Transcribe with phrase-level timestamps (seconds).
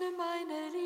[0.00, 0.79] öffne meine Lippen,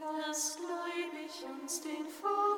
[0.00, 2.49] Lass gläubig uns den Vater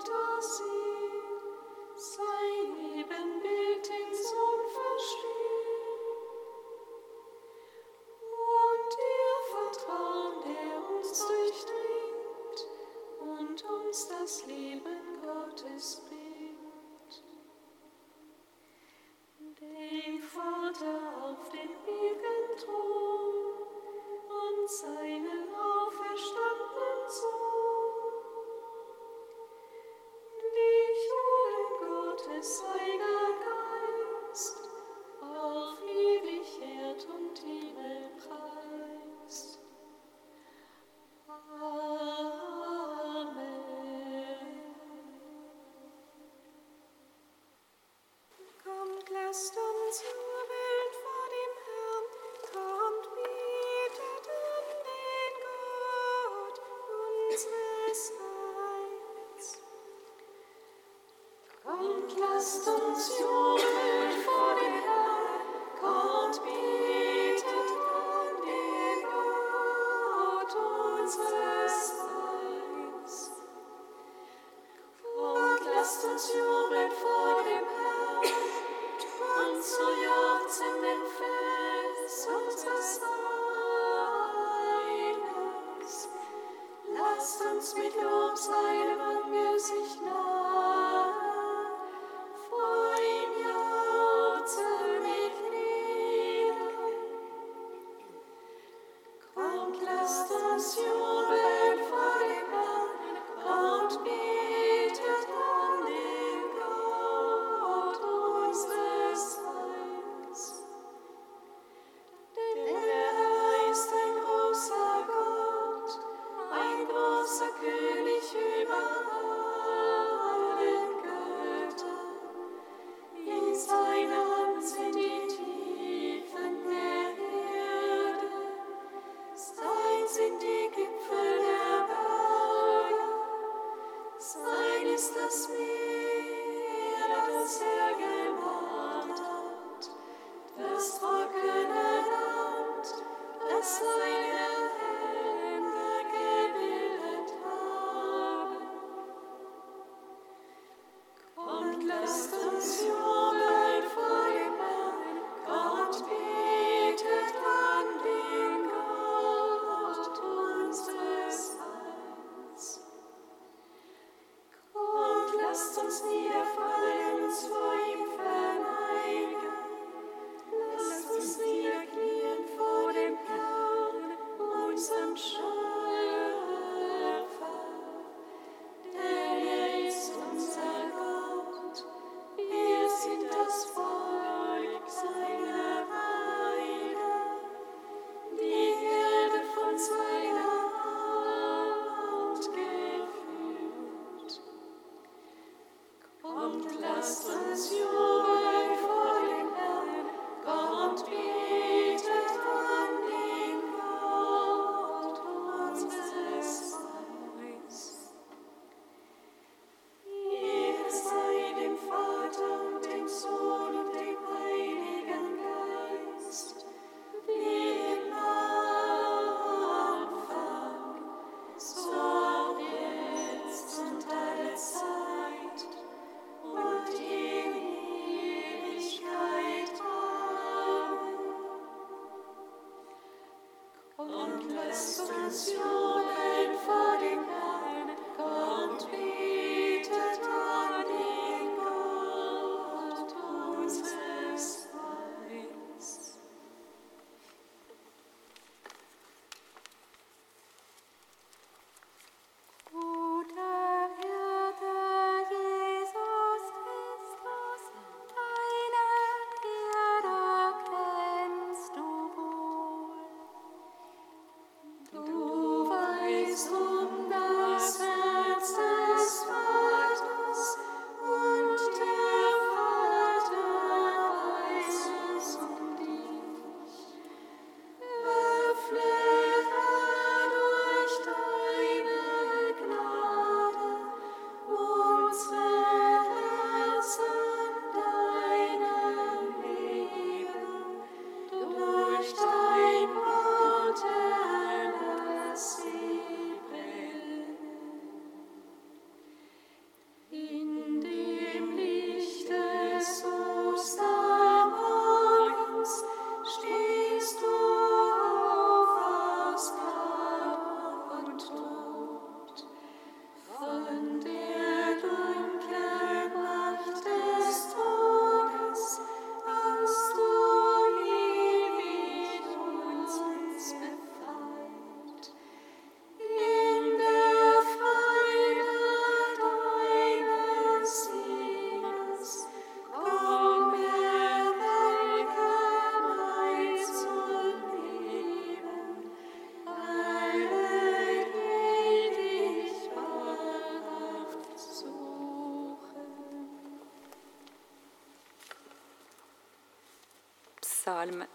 [143.62, 144.11] slowly.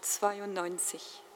[0.00, 1.27] Psalm 92.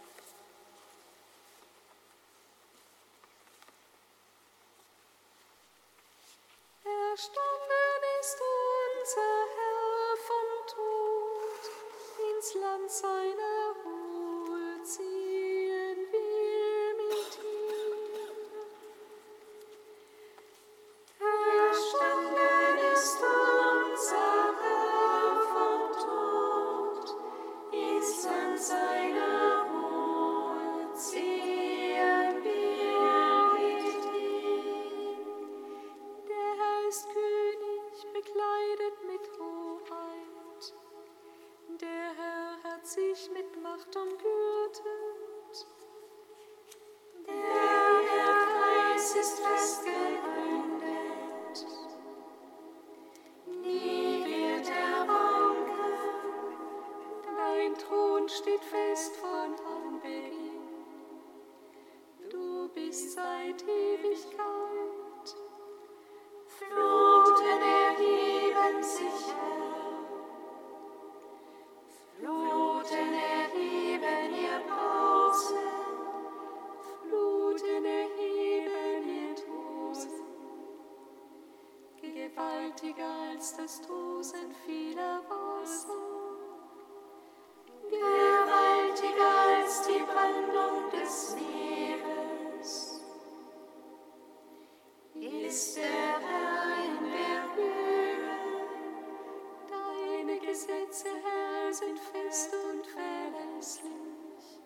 [100.93, 104.61] Gesetze, Herr, sind fest und verlässlich.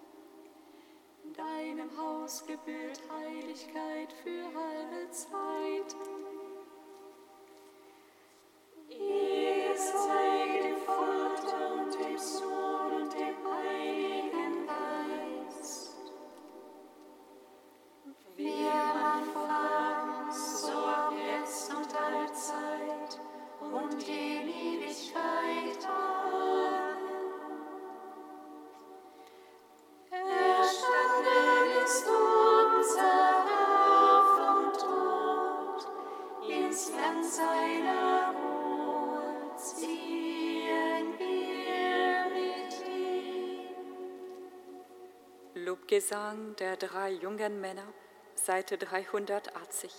[1.23, 6.25] In deinem Haus gebührt Heiligkeit für halbe Zeiten.
[46.08, 47.82] Gesang der drei jungen Männer,
[48.36, 49.90] Seite 380.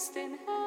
[0.00, 0.59] ist in heaven.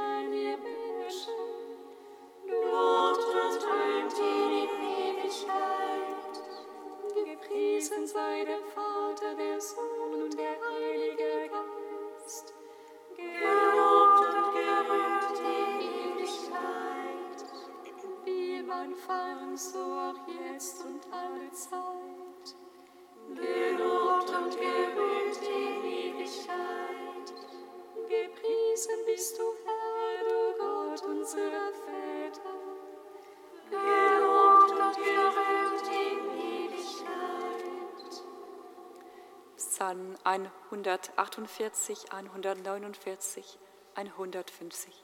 [40.25, 43.57] 148, 149,
[43.95, 45.02] 150.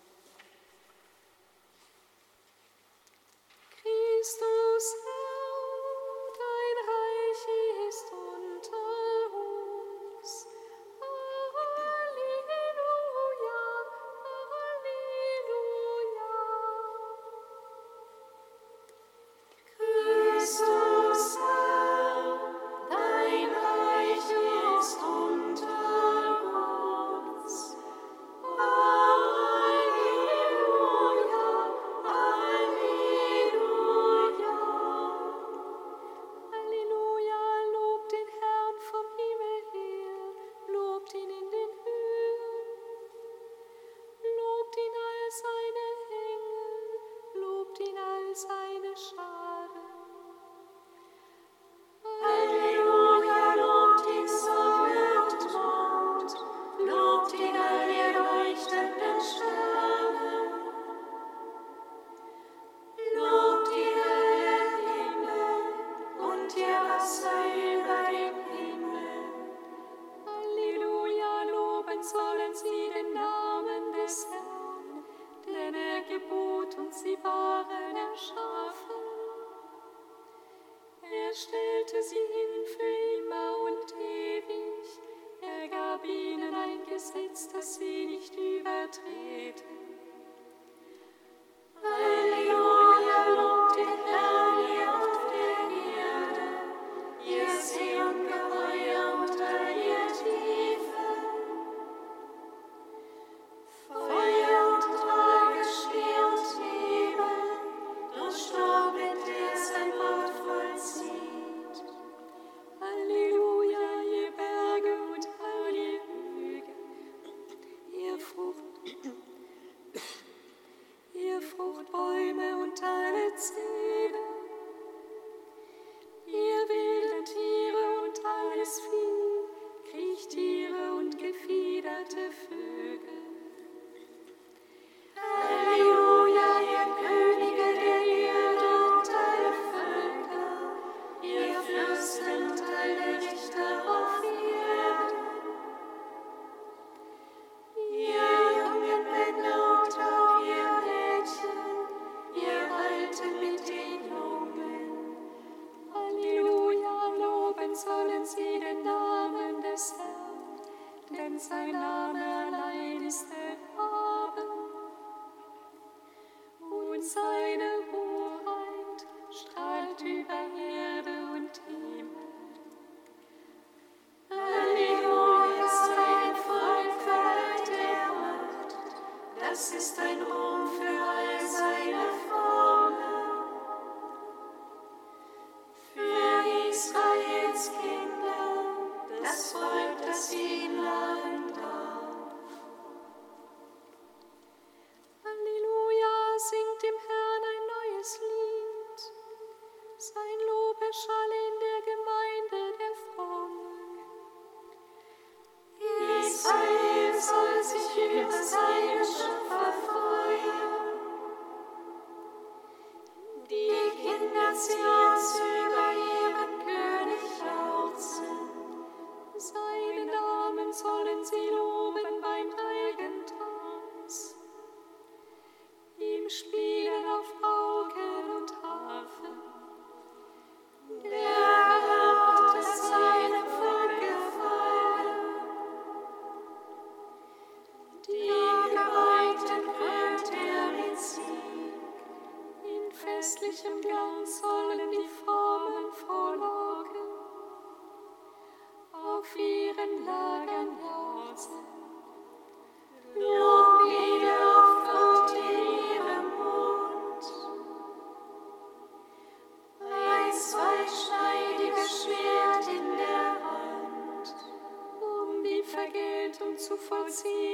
[267.10, 267.50] zu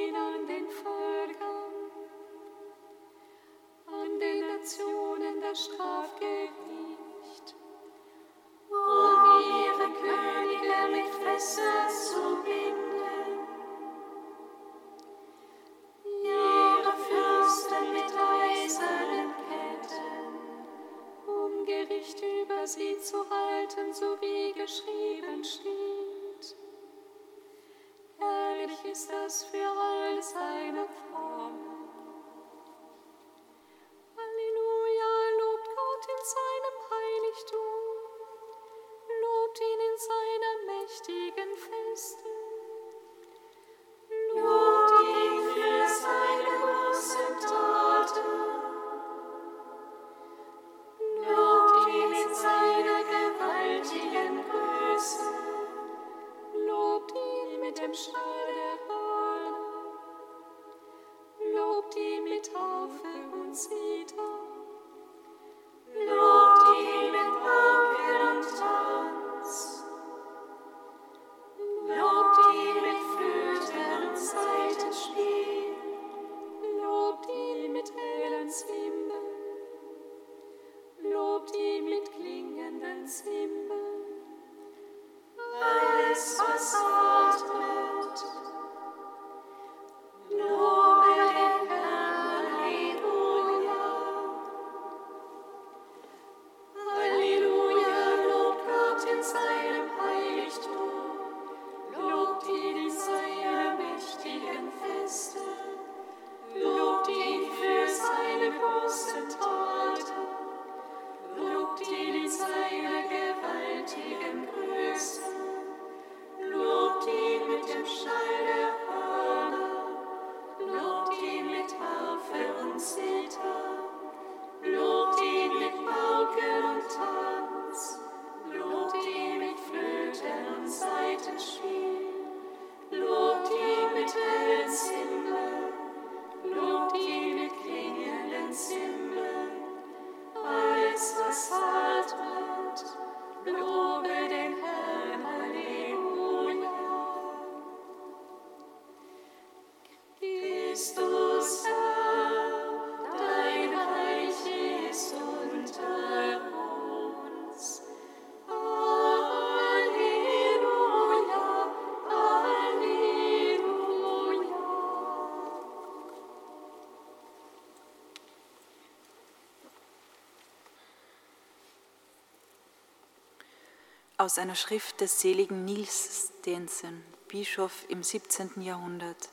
[174.25, 178.59] aus einer Schrift des seligen Nils Stensen, Bischof im 17.
[178.63, 179.29] Jahrhundert.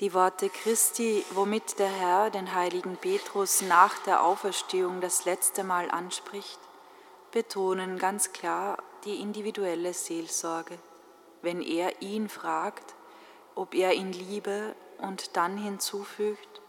[0.00, 5.92] Die Worte Christi, womit der Herr den heiligen Petrus nach der Auferstehung das letzte Mal
[5.92, 6.58] anspricht,
[7.30, 10.76] betonen ganz klar die individuelle Seelsorge,
[11.40, 12.96] wenn er ihn fragt,
[13.54, 16.60] ob er ihn liebe und dann hinzufügt,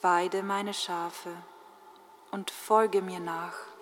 [0.00, 1.36] weide meine Schafe
[2.30, 3.77] und folge mir nach.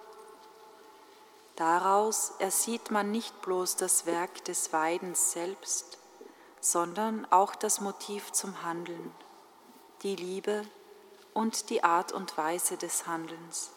[1.56, 5.96] Daraus ersieht man nicht bloß das Werk des Weidens selbst,
[6.60, 9.10] sondern auch das Motiv zum Handeln,
[10.02, 10.66] die Liebe
[11.32, 13.70] und die Art und Weise des Handelns,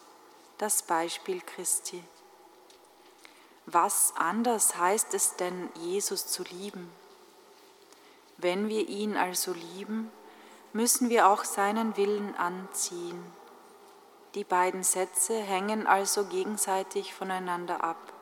[0.58, 2.04] das Beispiel Christi.
[3.64, 6.92] Was anders heißt es denn, Jesus zu lieben?
[8.36, 10.10] Wenn wir ihn also lieben,
[10.74, 13.39] müssen wir auch seinen Willen anziehen
[14.34, 18.12] die beiden Sätze hängen also gegenseitig voneinander ab.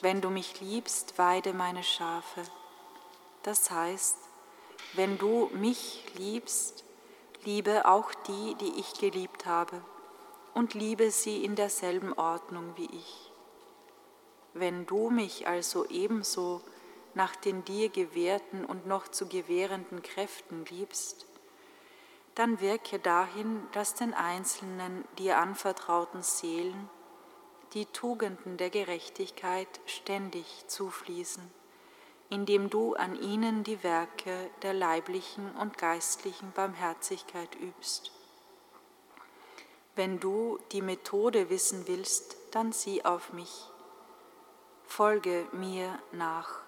[0.00, 2.42] Wenn du mich liebst, weide meine Schafe.
[3.42, 4.18] Das heißt,
[4.92, 6.84] wenn du mich liebst,
[7.44, 9.82] liebe auch die, die ich geliebt habe,
[10.54, 13.32] und liebe sie in derselben Ordnung wie ich.
[14.52, 16.60] Wenn du mich also ebenso
[17.14, 21.26] nach den dir gewährten und noch zu gewährenden Kräften liebst,
[22.34, 26.88] dann wirke dahin, dass den einzelnen dir anvertrauten Seelen
[27.74, 31.42] die Tugenden der Gerechtigkeit ständig zufließen,
[32.30, 38.12] indem du an ihnen die Werke der leiblichen und geistlichen Barmherzigkeit übst.
[39.96, 43.68] Wenn du die Methode wissen willst, dann sieh auf mich.
[44.84, 46.63] Folge mir nach.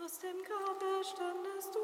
[0.00, 1.80] Aus dem Grabe standest du,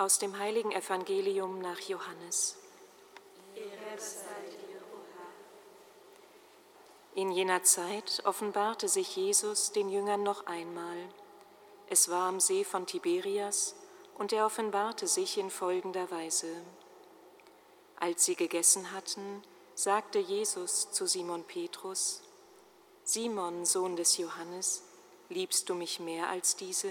[0.00, 2.56] Aus dem heiligen Evangelium nach Johannes.
[7.14, 10.96] In jener Zeit offenbarte sich Jesus den Jüngern noch einmal.
[11.90, 13.74] Es war am See von Tiberias
[14.16, 16.62] und er offenbarte sich in folgender Weise.
[17.96, 19.42] Als sie gegessen hatten,
[19.74, 22.22] sagte Jesus zu Simon Petrus,
[23.04, 24.82] Simon, Sohn des Johannes,
[25.28, 26.90] liebst du mich mehr als diese?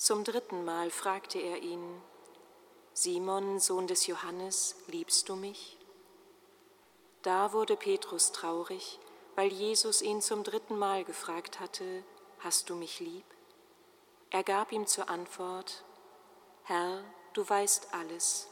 [0.00, 2.00] Zum dritten Mal fragte er ihn,
[2.94, 5.76] Simon, Sohn des Johannes, liebst du mich?
[7.20, 8.98] Da wurde Petrus traurig,
[9.34, 12.02] weil Jesus ihn zum dritten Mal gefragt hatte,
[12.38, 13.26] Hast du mich lieb?
[14.30, 15.84] Er gab ihm zur Antwort,
[16.64, 18.48] Herr, du weißt alles,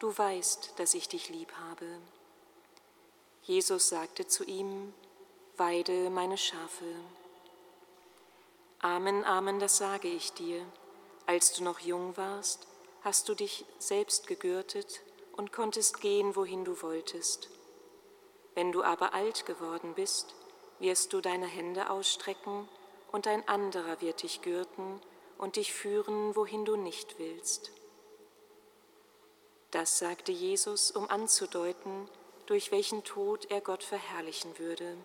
[0.00, 1.86] du weißt, dass ich dich lieb habe.
[3.44, 4.92] Jesus sagte zu ihm,
[5.56, 6.92] Weide meine Schafe.
[8.80, 10.66] Amen, Amen, das sage ich dir.
[11.28, 12.66] Als du noch jung warst,
[13.02, 15.02] hast du dich selbst gegürtet
[15.36, 17.50] und konntest gehen, wohin du wolltest.
[18.54, 20.34] Wenn du aber alt geworden bist,
[20.78, 22.66] wirst du deine Hände ausstrecken
[23.12, 25.02] und ein anderer wird dich gürten
[25.36, 27.72] und dich führen, wohin du nicht willst.
[29.70, 32.08] Das sagte Jesus, um anzudeuten,
[32.46, 34.96] durch welchen Tod er Gott verherrlichen würde.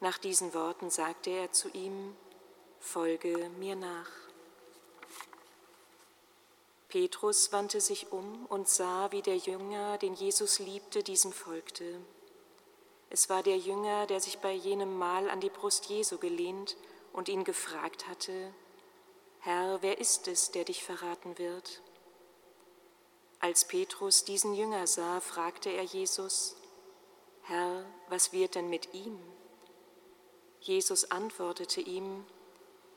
[0.00, 2.16] Nach diesen Worten sagte er zu ihm,
[2.80, 4.25] Folge mir nach.
[6.96, 12.00] Petrus wandte sich um und sah, wie der Jünger, den Jesus liebte, diesem folgte.
[13.10, 16.74] Es war der Jünger, der sich bei jenem Mal an die Brust Jesu gelehnt
[17.12, 18.32] und ihn gefragt hatte,
[19.40, 21.82] Herr, wer ist es, der dich verraten wird?
[23.40, 26.56] Als Petrus diesen Jünger sah, fragte er Jesus,
[27.42, 29.18] Herr, was wird denn mit ihm?
[30.60, 32.24] Jesus antwortete ihm,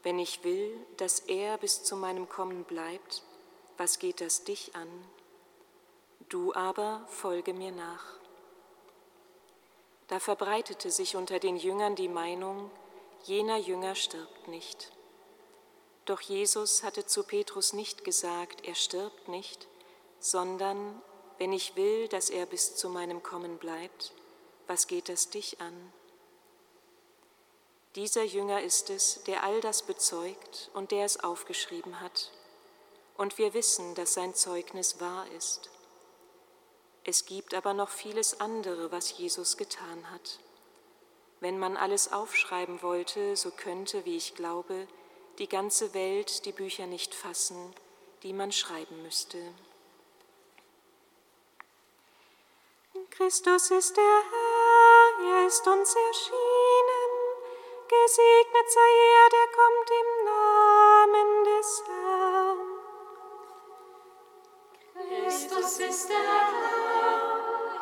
[0.04, 3.24] wenn ich will, dass er bis zu meinem Kommen bleibt,
[3.80, 4.90] was geht das dich an?
[6.28, 8.04] Du aber folge mir nach.
[10.10, 12.70] Da verbreitete sich unter den Jüngern die Meinung,
[13.24, 14.92] jener Jünger stirbt nicht.
[16.04, 19.68] Doch Jesus hatte zu Petrus nicht gesagt, er stirbt nicht,
[20.20, 21.02] sondern
[21.38, 24.12] wenn ich will, dass er bis zu meinem Kommen bleibt,
[24.68, 25.94] was geht das dich an?
[27.96, 32.32] Dieser Jünger ist es, der all das bezeugt und der es aufgeschrieben hat
[33.20, 35.70] und wir wissen, dass sein Zeugnis wahr ist.
[37.04, 40.40] Es gibt aber noch vieles andere, was Jesus getan hat.
[41.42, 44.88] Wenn man alles aufschreiben wollte, so könnte, wie ich glaube,
[45.38, 47.76] die ganze Welt die Bücher nicht fassen,
[48.24, 49.38] die man schreiben müsste.
[53.10, 57.12] Christus ist der Herr, er ist uns erschienen.
[57.90, 61.99] Gesegnet sei er, der kommt im Namen des Herrn.
[65.30, 67.22] Christus ist der Herr,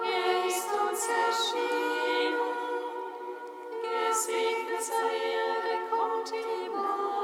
[0.04, 2.42] er ist uns erschienen.
[3.82, 7.17] Gesegnet sei er, der kommt im Namen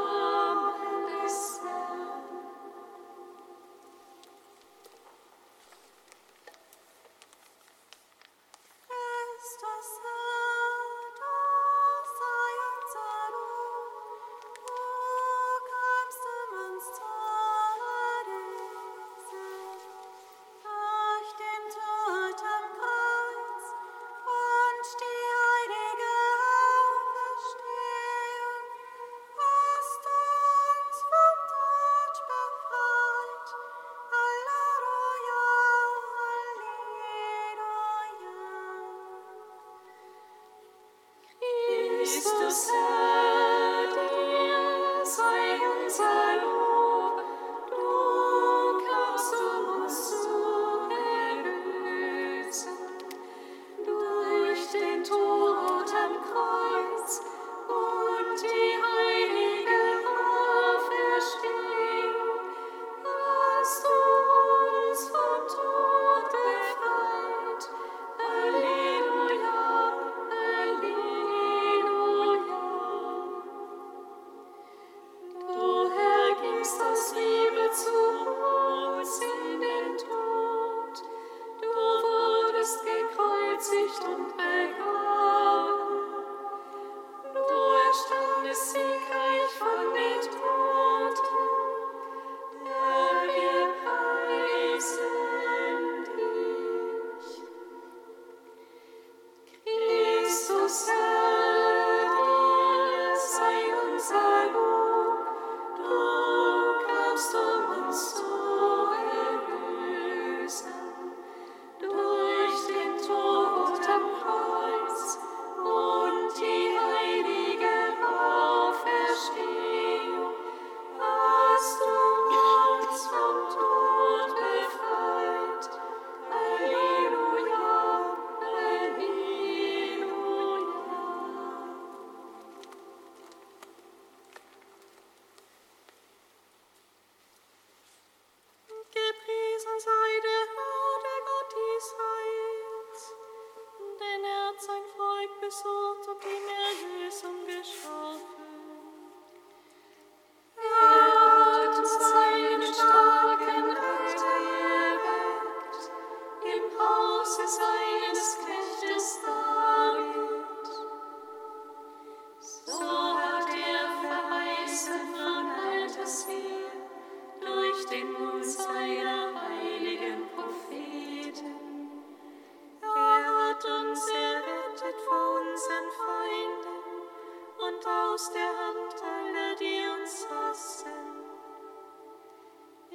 [178.76, 181.14] Alle, die uns hassen.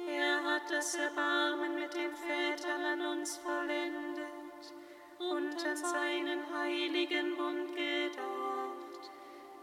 [0.07, 4.73] Er hat das Erbarmen mit den Vätern an uns vollendet
[5.19, 9.11] und an seinen heiligen Bund gedacht,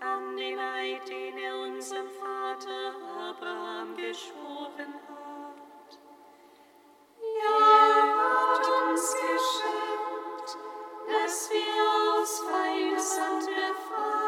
[0.01, 2.95] an den Eid, den er unserem Vater
[3.31, 5.99] Abraham geschworen hat.
[7.43, 10.59] Er hat uns geschenkt,
[11.09, 14.26] dass wir aus Weihsand befreien.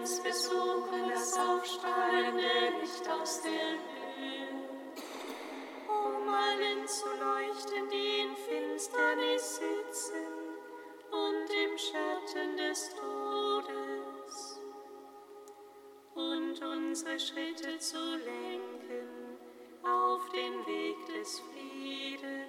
[0.00, 2.42] Uns besuchen das aufstrahlende
[2.80, 4.48] Licht aus der Höhe.
[5.88, 10.26] um allen zu leuchten, die in Finsternis sitzen
[11.10, 14.60] und im Schatten des Todes,
[16.14, 19.38] und unsere Schritte zu lenken
[19.82, 22.39] auf den Weg des Friedens.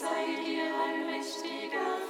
[0.00, 0.72] Vater
[1.14, 2.01] unser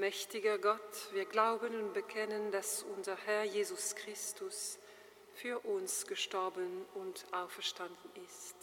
[0.00, 4.78] Mächtiger Gott, wir glauben und bekennen, dass unser Herr Jesus Christus
[5.34, 8.56] für uns gestorben und auferstanden ist.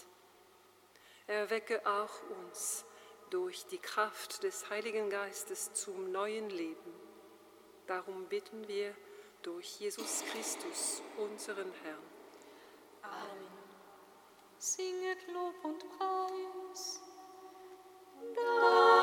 [1.27, 2.09] Erwecke auch
[2.41, 2.85] uns
[3.29, 6.93] durch die Kraft des Heiligen Geistes zum neuen Leben.
[7.85, 8.95] Darum bitten wir
[9.43, 12.03] durch Jesus Christus, unseren Herrn.
[13.03, 13.47] Amen.
[14.57, 16.99] Singet Lob und Preis.
[18.33, 18.96] Dank.